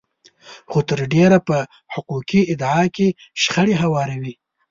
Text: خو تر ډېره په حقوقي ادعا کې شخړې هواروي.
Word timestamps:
خو 0.69 0.79
تر 0.89 0.99
ډېره 1.13 1.37
په 1.47 1.57
حقوقي 1.93 2.41
ادعا 2.53 2.83
کې 2.95 3.07
شخړې 3.41 3.75
هواروي. 3.83 4.33